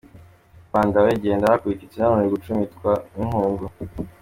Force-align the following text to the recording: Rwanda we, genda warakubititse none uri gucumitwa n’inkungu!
Rwanda 0.67 0.97
we, 1.05 1.11
genda 1.23 1.45
warakubititse 1.47 1.97
none 2.01 2.17
uri 2.21 2.29
gucumitwa 2.35 2.91
n’inkungu! 3.15 3.65